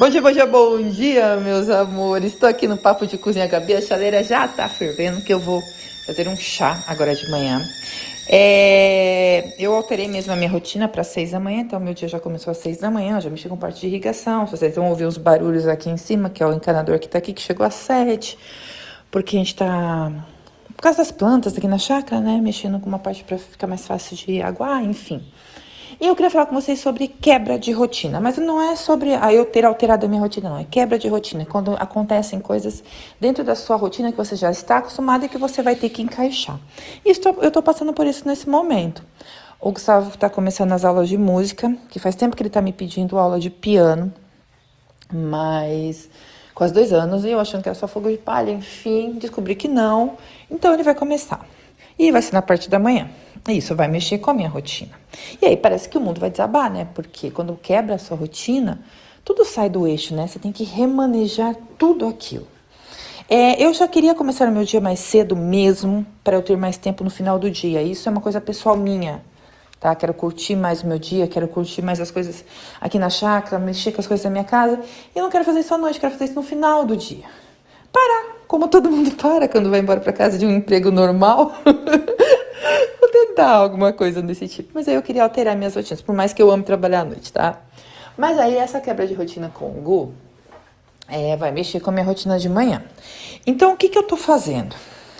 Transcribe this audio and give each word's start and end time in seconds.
Bom 0.00 0.08
dia, 0.08 0.22
bom 0.22 0.32
dia, 0.32 0.46
bom 0.46 0.80
dia, 0.80 1.36
meus 1.36 1.68
amores. 1.68 2.32
Estou 2.32 2.48
aqui 2.48 2.66
no 2.66 2.78
Papo 2.78 3.06
de 3.06 3.18
Cozinha 3.18 3.46
Gabi. 3.46 3.74
A 3.74 3.82
chaleira 3.82 4.24
já 4.24 4.48
tá 4.48 4.66
fervendo, 4.66 5.20
que 5.20 5.30
eu 5.30 5.38
vou 5.38 5.60
fazer 6.06 6.26
um 6.26 6.34
chá 6.34 6.82
agora 6.86 7.14
de 7.14 7.30
manhã. 7.30 7.60
É, 8.26 9.54
eu 9.58 9.74
alterei 9.74 10.08
mesmo 10.08 10.32
a 10.32 10.36
minha 10.36 10.48
rotina 10.48 10.88
para 10.88 11.04
seis 11.04 11.32
da 11.32 11.38
manhã, 11.38 11.60
então 11.60 11.78
meu 11.78 11.92
dia 11.92 12.08
já 12.08 12.18
começou 12.18 12.50
às 12.50 12.56
seis 12.56 12.78
da 12.78 12.90
manhã, 12.90 13.20
já 13.20 13.28
mexi 13.28 13.46
com 13.46 13.58
parte 13.58 13.82
de 13.82 13.88
irrigação. 13.88 14.46
Vocês 14.46 14.74
vão 14.74 14.88
ouvir 14.88 15.04
os 15.04 15.18
barulhos 15.18 15.68
aqui 15.68 15.90
em 15.90 15.98
cima, 15.98 16.30
que 16.30 16.42
é 16.42 16.46
o 16.46 16.54
encanador 16.54 16.98
que 16.98 17.06
tá 17.06 17.18
aqui, 17.18 17.34
que 17.34 17.42
chegou 17.42 17.66
às 17.66 17.74
sete, 17.74 18.38
porque 19.10 19.36
a 19.36 19.38
gente 19.38 19.54
tá, 19.54 20.10
por 20.74 20.82
causa 20.82 20.96
das 20.96 21.12
plantas 21.12 21.58
aqui 21.58 21.68
na 21.68 21.76
chácara, 21.76 22.22
né, 22.22 22.40
mexendo 22.42 22.80
com 22.80 22.88
uma 22.88 22.98
parte 22.98 23.22
para 23.22 23.36
ficar 23.36 23.66
mais 23.66 23.86
fácil 23.86 24.16
de 24.16 24.40
aguar, 24.40 24.82
enfim. 24.82 25.22
E 26.00 26.06
eu 26.06 26.16
queria 26.16 26.30
falar 26.30 26.46
com 26.46 26.54
vocês 26.54 26.80
sobre 26.80 27.06
quebra 27.08 27.58
de 27.58 27.72
rotina, 27.72 28.20
mas 28.20 28.38
não 28.38 28.58
é 28.58 28.74
sobre 28.74 29.12
a 29.14 29.34
eu 29.34 29.44
ter 29.44 29.66
alterado 29.66 30.06
a 30.06 30.08
minha 30.08 30.20
rotina, 30.22 30.48
não. 30.48 30.58
É 30.58 30.64
quebra 30.64 30.98
de 30.98 31.06
rotina, 31.08 31.44
quando 31.44 31.74
acontecem 31.74 32.40
coisas 32.40 32.82
dentro 33.20 33.44
da 33.44 33.54
sua 33.54 33.76
rotina 33.76 34.10
que 34.10 34.16
você 34.16 34.34
já 34.34 34.50
está 34.50 34.78
acostumado 34.78 35.26
e 35.26 35.28
que 35.28 35.36
você 35.36 35.60
vai 35.60 35.76
ter 35.76 35.90
que 35.90 36.00
encaixar. 36.00 36.58
Isso, 37.04 37.20
eu 37.42 37.48
estou 37.48 37.62
passando 37.62 37.92
por 37.92 38.06
isso 38.06 38.26
nesse 38.26 38.48
momento. 38.48 39.04
O 39.60 39.72
Gustavo 39.72 40.08
está 40.08 40.30
começando 40.30 40.72
as 40.72 40.86
aulas 40.86 41.06
de 41.06 41.18
música, 41.18 41.76
que 41.90 41.98
faz 41.98 42.14
tempo 42.14 42.34
que 42.34 42.42
ele 42.42 42.48
está 42.48 42.62
me 42.62 42.72
pedindo 42.72 43.18
aula 43.18 43.38
de 43.38 43.50
piano, 43.50 44.10
mas 45.12 46.08
quase 46.54 46.72
dois 46.72 46.94
anos, 46.94 47.26
e 47.26 47.30
eu 47.30 47.38
achando 47.38 47.62
que 47.62 47.68
era 47.68 47.78
só 47.78 47.86
fogo 47.86 48.08
de 48.08 48.16
palha, 48.16 48.50
enfim, 48.50 49.18
descobri 49.18 49.54
que 49.54 49.68
não. 49.68 50.16
Então 50.50 50.72
ele 50.72 50.82
vai 50.82 50.94
começar. 50.94 51.46
E 52.00 52.10
vai 52.10 52.22
ser 52.22 52.32
na 52.32 52.40
parte 52.40 52.70
da 52.70 52.78
manhã. 52.78 53.10
Isso 53.46 53.76
vai 53.76 53.86
mexer 53.86 54.16
com 54.16 54.30
a 54.30 54.34
minha 54.34 54.48
rotina. 54.48 54.92
E 55.40 55.44
aí 55.44 55.54
parece 55.54 55.86
que 55.86 55.98
o 55.98 56.00
mundo 56.00 56.18
vai 56.18 56.30
desabar, 56.30 56.72
né? 56.72 56.88
Porque 56.94 57.30
quando 57.30 57.54
quebra 57.62 57.96
a 57.96 57.98
sua 57.98 58.16
rotina, 58.16 58.80
tudo 59.22 59.44
sai 59.44 59.68
do 59.68 59.86
eixo, 59.86 60.14
né? 60.14 60.26
Você 60.26 60.38
tem 60.38 60.50
que 60.50 60.64
remanejar 60.64 61.54
tudo 61.76 62.06
aquilo. 62.06 62.48
É, 63.28 63.62
eu 63.62 63.74
já 63.74 63.86
queria 63.86 64.14
começar 64.14 64.48
o 64.48 64.50
meu 64.50 64.64
dia 64.64 64.80
mais 64.80 64.98
cedo 64.98 65.36
mesmo, 65.36 66.06
para 66.24 66.36
eu 66.36 66.42
ter 66.42 66.56
mais 66.56 66.78
tempo 66.78 67.04
no 67.04 67.10
final 67.10 67.38
do 67.38 67.50
dia. 67.50 67.82
Isso 67.82 68.08
é 68.08 68.12
uma 68.12 68.22
coisa 68.22 68.40
pessoal 68.40 68.78
minha, 68.78 69.20
tá? 69.78 69.94
Quero 69.94 70.14
curtir 70.14 70.56
mais 70.56 70.82
o 70.82 70.86
meu 70.86 70.98
dia, 70.98 71.28
quero 71.28 71.46
curtir 71.48 71.82
mais 71.82 72.00
as 72.00 72.10
coisas 72.10 72.42
aqui 72.80 72.98
na 72.98 73.10
chácara, 73.10 73.58
mexer 73.62 73.92
com 73.92 74.00
as 74.00 74.06
coisas 74.06 74.24
da 74.24 74.30
minha 74.30 74.44
casa. 74.44 74.80
E 75.14 75.18
eu 75.18 75.22
não 75.22 75.30
quero 75.30 75.44
fazer 75.44 75.60
isso 75.60 75.74
à 75.74 75.76
noite, 75.76 76.00
quero 76.00 76.14
fazer 76.14 76.24
isso 76.24 76.34
no 76.34 76.42
final 76.42 76.86
do 76.86 76.96
dia. 76.96 77.26
Parar, 77.92 78.39
como 78.50 78.66
todo 78.66 78.90
mundo 78.90 79.12
para 79.12 79.46
quando 79.46 79.70
vai 79.70 79.78
embora 79.78 80.00
para 80.00 80.12
casa 80.12 80.36
de 80.36 80.44
um 80.44 80.50
emprego 80.50 80.90
normal. 80.90 81.52
tentar 83.12 83.50
alguma 83.50 83.92
coisa 83.92 84.20
desse 84.20 84.48
tipo. 84.48 84.70
Mas 84.74 84.88
aí 84.88 84.96
eu 84.96 85.02
queria 85.02 85.22
alterar 85.22 85.56
minhas 85.56 85.76
rotinas, 85.76 86.02
por 86.02 86.14
mais 86.14 86.32
que 86.32 86.42
eu 86.42 86.50
ame 86.50 86.64
trabalhar 86.64 87.02
à 87.02 87.04
noite, 87.04 87.32
tá? 87.32 87.60
Mas 88.16 88.36
aí 88.40 88.56
essa 88.56 88.80
quebra 88.80 89.06
de 89.06 89.14
rotina 89.14 89.52
com 89.54 89.66
o 89.66 89.80
Gu 89.80 90.12
é, 91.08 91.36
vai 91.36 91.52
mexer 91.52 91.78
com 91.78 91.90
a 91.90 91.92
minha 91.92 92.04
rotina 92.04 92.40
de 92.40 92.48
manhã. 92.48 92.82
Então 93.46 93.72
o 93.72 93.76
que, 93.76 93.88
que 93.88 93.96
eu 93.96 94.02
tô 94.02 94.16
fazendo? 94.16 94.74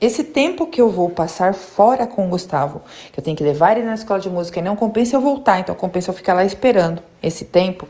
Esse 0.00 0.24
tempo 0.24 0.66
que 0.66 0.80
eu 0.80 0.90
vou 0.90 1.08
passar 1.08 1.54
fora 1.54 2.08
com 2.08 2.26
o 2.26 2.28
Gustavo, 2.28 2.82
que 3.12 3.20
eu 3.20 3.22
tenho 3.22 3.36
que 3.36 3.44
levar 3.44 3.76
ele 3.76 3.86
na 3.86 3.94
escola 3.94 4.18
de 4.18 4.28
música 4.28 4.58
e 4.58 4.62
não 4.62 4.74
compensa 4.74 5.14
eu 5.14 5.20
voltar, 5.20 5.60
então 5.60 5.76
compensa 5.76 6.10
eu 6.10 6.14
ficar 6.14 6.34
lá 6.34 6.44
esperando 6.44 7.00
esse 7.22 7.44
tempo, 7.44 7.88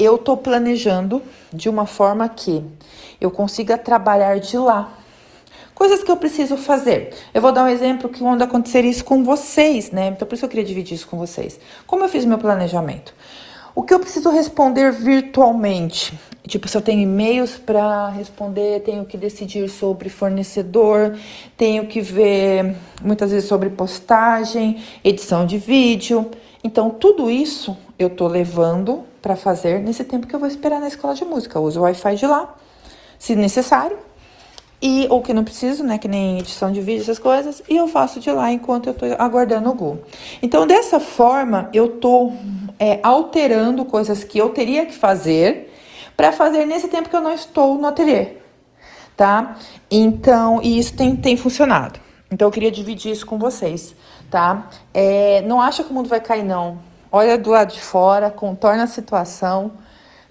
eu 0.00 0.18
tô 0.18 0.36
planejando 0.36 1.22
de 1.52 1.68
uma 1.68 1.86
forma 1.86 2.28
que 2.28 2.64
eu 3.20 3.30
consiga 3.30 3.76
trabalhar 3.76 4.40
de 4.40 4.56
lá 4.56 4.96
Coisas 5.80 6.04
que 6.04 6.10
eu 6.10 6.16
preciso 6.18 6.58
fazer. 6.58 7.14
Eu 7.32 7.40
vou 7.40 7.52
dar 7.52 7.64
um 7.64 7.68
exemplo 7.68 8.10
que 8.10 8.18
quando 8.18 8.42
acontecer 8.42 8.84
isso 8.84 9.02
com 9.02 9.24
vocês, 9.24 9.90
né? 9.90 10.08
Então 10.08 10.28
por 10.28 10.34
isso 10.34 10.44
eu 10.44 10.48
queria 10.50 10.62
dividir 10.62 10.94
isso 10.94 11.08
com 11.08 11.16
vocês. 11.16 11.58
Como 11.86 12.04
eu 12.04 12.08
fiz 12.10 12.26
meu 12.26 12.36
planejamento? 12.36 13.14
O 13.74 13.82
que 13.82 13.94
eu 13.94 13.98
preciso 13.98 14.28
responder 14.28 14.92
virtualmente? 14.92 16.12
Tipo, 16.46 16.68
se 16.68 16.76
eu 16.76 16.82
tenho 16.82 17.00
e-mails 17.00 17.56
para 17.56 18.10
responder, 18.10 18.82
tenho 18.82 19.06
que 19.06 19.16
decidir 19.16 19.70
sobre 19.70 20.10
fornecedor, 20.10 21.16
tenho 21.56 21.86
que 21.86 22.02
ver 22.02 22.76
muitas 23.02 23.30
vezes 23.30 23.48
sobre 23.48 23.70
postagem, 23.70 24.82
edição 25.02 25.46
de 25.46 25.56
vídeo. 25.56 26.30
Então, 26.62 26.90
tudo 26.90 27.30
isso 27.30 27.76
eu 27.98 28.10
tô 28.10 28.26
levando 28.26 29.04
para 29.22 29.36
fazer 29.36 29.80
nesse 29.80 30.04
tempo 30.04 30.26
que 30.26 30.34
eu 30.34 30.38
vou 30.40 30.48
esperar 30.48 30.80
na 30.80 30.88
escola 30.88 31.14
de 31.14 31.24
música. 31.24 31.58
Eu 31.58 31.62
uso 31.62 31.80
o 31.80 31.82
Wi-Fi 31.84 32.16
de 32.16 32.26
lá, 32.26 32.54
se 33.18 33.34
necessário, 33.34 33.98
e, 34.82 35.06
ou 35.10 35.20
que 35.20 35.34
não 35.34 35.44
preciso, 35.44 35.84
né? 35.84 35.98
Que 35.98 36.08
nem 36.08 36.38
edição 36.38 36.72
de 36.72 36.80
vídeo, 36.80 37.02
essas 37.02 37.18
coisas. 37.18 37.62
E 37.68 37.76
eu 37.76 37.86
faço 37.86 38.18
de 38.18 38.30
lá 38.30 38.50
enquanto 38.50 38.88
eu 38.88 38.94
tô 38.94 39.04
aguardando 39.18 39.68
o 39.68 39.74
Google. 39.74 40.04
Então, 40.42 40.66
dessa 40.66 40.98
forma, 40.98 41.68
eu 41.72 41.88
tô 41.98 42.32
é, 42.78 42.98
alterando 43.02 43.84
coisas 43.84 44.24
que 44.24 44.38
eu 44.38 44.50
teria 44.50 44.86
que 44.86 44.94
fazer 44.94 45.70
para 46.16 46.32
fazer 46.32 46.64
nesse 46.64 46.88
tempo 46.88 47.08
que 47.10 47.16
eu 47.16 47.20
não 47.20 47.32
estou 47.32 47.76
no 47.76 47.86
ateliê. 47.86 48.36
Tá? 49.16 49.56
Então, 49.90 50.60
e 50.62 50.78
isso 50.78 50.94
tem, 50.94 51.14
tem 51.14 51.36
funcionado. 51.36 52.00
Então, 52.30 52.48
eu 52.48 52.52
queria 52.52 52.70
dividir 52.70 53.12
isso 53.12 53.26
com 53.26 53.38
vocês, 53.38 53.94
tá? 54.30 54.68
É, 54.94 55.42
não 55.42 55.60
acha 55.60 55.82
que 55.82 55.90
o 55.90 55.94
mundo 55.94 56.08
vai 56.08 56.20
cair, 56.20 56.44
não. 56.44 56.78
Olha 57.10 57.36
do 57.36 57.50
lado 57.50 57.72
de 57.72 57.80
fora, 57.80 58.30
contorna 58.30 58.84
a 58.84 58.86
situação 58.86 59.72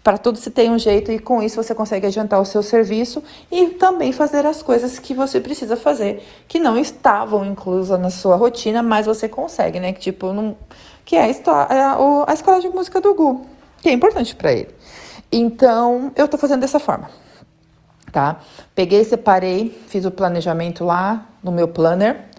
para 0.03 0.17
tudo 0.17 0.37
se 0.37 0.49
tem 0.49 0.71
um 0.71 0.79
jeito 0.79 1.11
e 1.11 1.19
com 1.19 1.41
isso 1.43 1.61
você 1.61 1.75
consegue 1.75 2.07
adiantar 2.07 2.39
o 2.39 2.45
seu 2.45 2.63
serviço 2.63 3.21
e 3.51 3.67
também 3.67 4.11
fazer 4.11 4.45
as 4.45 4.63
coisas 4.63 4.97
que 4.97 5.13
você 5.13 5.39
precisa 5.39 5.75
fazer, 5.75 6.25
que 6.47 6.59
não 6.59 6.77
estavam 6.77 7.45
inclusas 7.45 7.99
na 7.99 8.09
sua 8.09 8.35
rotina, 8.35 8.81
mas 8.81 9.05
você 9.05 9.27
consegue, 9.27 9.79
né? 9.79 9.91
Que 9.93 9.99
tipo, 9.99 10.27
que 11.05 11.15
é 11.15 11.23
a, 11.23 11.27
é 11.27 11.83
a, 12.27 12.33
escola 12.33 12.61
de 12.61 12.69
música 12.69 13.01
do 13.01 13.13
Gu, 13.13 13.45
que 13.81 13.89
é 13.89 13.91
importante 13.91 14.35
para 14.35 14.53
ele. 14.53 14.69
Então, 15.31 16.11
eu 16.15 16.27
tô 16.27 16.37
fazendo 16.37 16.61
dessa 16.61 16.79
forma. 16.79 17.09
Tá? 18.11 18.39
Peguei, 18.73 19.03
separei, 19.03 19.77
fiz 19.87 20.05
o 20.05 20.11
planejamento 20.11 20.83
lá 20.83 21.27
no 21.43 21.51
meu 21.51 21.67
planner 21.67 22.29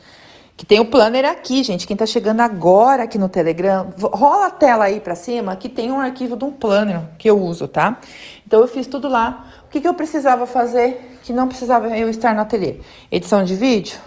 que 0.60 0.66
tem 0.66 0.78
o 0.78 0.84
planner 0.84 1.25
aqui, 1.25 1.62
gente. 1.62 1.86
Quem 1.86 1.97
tá 1.97 2.04
chegando 2.04 2.41
agora 2.41 3.04
aqui 3.04 3.16
no 3.16 3.31
Telegram, 3.31 3.94
rola 3.98 4.48
a 4.48 4.50
tela 4.50 4.84
aí 4.84 5.00
para 5.00 5.14
cima 5.14 5.56
que 5.56 5.70
tem 5.70 5.91
um 5.91 5.98
arquivo 5.98 6.36
de 6.36 6.44
um 6.44 6.53
planner 6.53 7.00
que 7.16 7.30
eu 7.30 7.41
uso, 7.41 7.66
tá? 7.66 7.98
Então 8.47 8.60
eu 8.60 8.69
fiz 8.69 8.86
tudo 8.86 9.09
lá. 9.09 9.47
O 9.66 9.70
que, 9.70 9.80
que 9.80 9.88
eu 9.88 9.94
precisava 9.94 10.47
fazer 10.47 11.19
que 11.22 11.32
não 11.32 11.48
precisava 11.48 11.97
eu 11.97 12.10
estar 12.10 12.34
no 12.34 12.42
ateliê? 12.42 12.76
Edição 13.10 13.42
de 13.42 13.54
vídeo, 13.54 13.98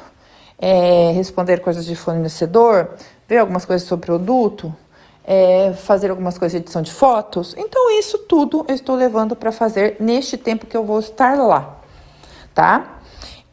é, 0.59 1.11
responder 1.15 1.59
coisas 1.59 1.87
de 1.87 1.95
fornecedor, 1.95 2.91
ver 3.27 3.39
algumas 3.39 3.65
coisas 3.65 3.87
sobre 3.87 4.05
produto, 4.05 4.71
é, 5.23 5.73
fazer 5.73 6.09
algumas 6.09 6.37
coisas 6.37 6.59
de 6.59 6.65
edição 6.65 6.81
de 6.81 6.91
fotos. 6.91 7.55
Então 7.57 7.97
isso 7.97 8.17
tudo 8.19 8.65
eu 8.67 8.75
estou 8.75 8.95
levando 8.95 9.35
para 9.35 9.51
fazer 9.51 9.97
neste 9.99 10.37
tempo 10.37 10.65
que 10.65 10.75
eu 10.75 10.83
vou 10.83 10.99
estar 10.99 11.37
lá, 11.37 11.77
tá? 12.53 12.92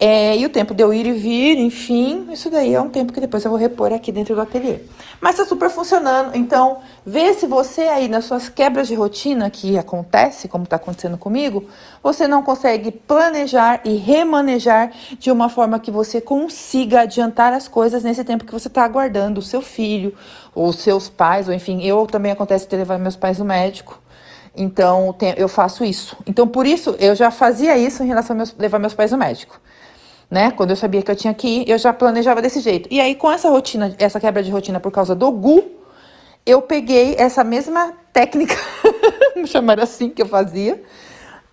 É, 0.02 0.34
e 0.34 0.46
o 0.46 0.48
tempo 0.48 0.72
de 0.72 0.82
eu 0.82 0.94
ir 0.94 1.04
e 1.04 1.12
vir, 1.12 1.58
enfim, 1.58 2.26
isso 2.32 2.48
daí 2.48 2.74
é 2.74 2.80
um 2.80 2.88
tempo 2.88 3.12
que 3.12 3.20
depois 3.20 3.44
eu 3.44 3.50
vou 3.50 3.60
repor 3.60 3.92
aqui 3.92 4.10
dentro 4.10 4.34
do 4.34 4.40
ateliê. 4.40 4.78
Mas 5.20 5.36
tá 5.36 5.44
super 5.44 5.68
funcionando, 5.68 6.34
então 6.34 6.78
vê 7.04 7.34
se 7.34 7.46
você 7.46 7.82
aí 7.82 8.08
nas 8.08 8.24
suas 8.24 8.48
quebras 8.48 8.88
de 8.88 8.94
rotina 8.94 9.50
que 9.50 9.76
acontece, 9.76 10.48
como 10.48 10.64
está 10.64 10.76
acontecendo 10.76 11.18
comigo, 11.18 11.66
você 12.02 12.26
não 12.26 12.42
consegue 12.42 12.90
planejar 12.90 13.82
e 13.84 13.96
remanejar 13.96 14.90
de 15.18 15.30
uma 15.30 15.50
forma 15.50 15.78
que 15.78 15.90
você 15.90 16.18
consiga 16.18 17.02
adiantar 17.02 17.52
as 17.52 17.68
coisas 17.68 18.02
nesse 18.02 18.24
tempo 18.24 18.46
que 18.46 18.52
você 18.52 18.68
está 18.68 18.82
aguardando 18.82 19.40
o 19.40 19.42
seu 19.42 19.60
filho, 19.60 20.14
ou 20.54 20.72
seus 20.72 21.10
pais, 21.10 21.46
ou 21.46 21.52
enfim, 21.52 21.82
eu 21.82 22.06
também 22.06 22.32
acontece 22.32 22.66
de 22.66 22.74
levar 22.74 22.98
meus 22.98 23.16
pais 23.16 23.38
no 23.38 23.44
médico. 23.44 24.00
Então, 24.56 25.14
eu 25.36 25.46
faço 25.46 25.84
isso. 25.84 26.16
Então, 26.26 26.48
por 26.48 26.66
isso, 26.66 26.96
eu 26.98 27.14
já 27.14 27.30
fazia 27.30 27.76
isso 27.76 28.02
em 28.02 28.06
relação 28.06 28.34
a 28.34 28.38
meus, 28.38 28.56
levar 28.58 28.78
meus 28.78 28.94
pais 28.94 29.12
no 29.12 29.18
médico 29.18 29.60
né? 30.30 30.50
Quando 30.52 30.70
eu 30.70 30.76
sabia 30.76 31.02
que 31.02 31.10
eu 31.10 31.16
tinha 31.16 31.34
que 31.34 31.48
ir, 31.48 31.68
eu 31.68 31.76
já 31.76 31.92
planejava 31.92 32.40
desse 32.40 32.60
jeito. 32.60 32.88
E 32.90 33.00
aí, 33.00 33.14
com 33.14 33.30
essa 33.30 33.50
rotina, 33.50 33.94
essa 33.98 34.20
quebra 34.20 34.42
de 34.42 34.50
rotina 34.50 34.78
por 34.78 34.92
causa 34.92 35.14
do 35.14 35.30
Gu, 35.32 35.64
eu 36.46 36.62
peguei 36.62 37.16
essa 37.18 37.42
mesma 37.42 37.92
técnica, 38.12 38.54
vamos 39.34 39.50
chamar 39.50 39.80
assim, 39.80 40.08
que 40.08 40.22
eu 40.22 40.26
fazia, 40.26 40.82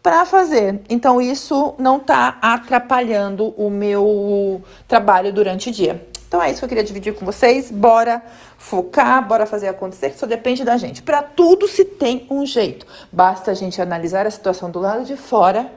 para 0.03 0.25
fazer. 0.25 0.81
Então, 0.89 1.19
isso 1.19 1.73
não 1.79 1.99
tá 1.99 2.37
atrapalhando 2.41 3.53
o 3.57 3.69
meu 3.69 4.61
trabalho 4.87 5.33
durante 5.33 5.69
o 5.69 5.71
dia. 5.71 6.07
Então 6.27 6.43
é 6.43 6.51
isso 6.51 6.59
que 6.59 6.65
eu 6.65 6.69
queria 6.69 6.83
dividir 6.83 7.15
com 7.15 7.25
vocês. 7.25 7.71
Bora 7.71 8.21
focar, 8.57 9.25
bora 9.25 9.45
fazer 9.45 9.69
acontecer, 9.69 10.09
que 10.09 10.19
só 10.19 10.25
depende 10.25 10.63
da 10.65 10.75
gente. 10.75 11.01
Para 11.01 11.23
tudo 11.23 11.67
se 11.69 11.85
tem 11.85 12.27
um 12.29 12.45
jeito. 12.45 12.85
Basta 13.09 13.51
a 13.51 13.53
gente 13.53 13.81
analisar 13.81 14.27
a 14.27 14.31
situação 14.31 14.69
do 14.69 14.77
lado 14.77 15.05
de 15.05 15.15
fora 15.15 15.71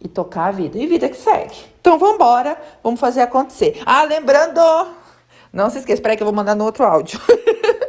e 0.00 0.08
tocar 0.08 0.46
a 0.46 0.50
vida. 0.50 0.78
E 0.78 0.86
vida 0.86 1.08
que 1.08 1.16
segue. 1.16 1.56
Então 1.80 1.98
vamos 1.98 2.16
embora, 2.16 2.56
vamos 2.82 3.00
fazer 3.00 3.20
acontecer. 3.20 3.82
Ah, 3.84 4.02
lembrando, 4.04 4.60
não 5.52 5.70
se 5.70 5.78
esqueça, 5.78 6.02
peraí 6.02 6.16
que 6.16 6.22
eu 6.22 6.26
vou 6.26 6.34
mandar 6.34 6.54
no 6.54 6.64
outro 6.64 6.84
áudio. 6.84 7.20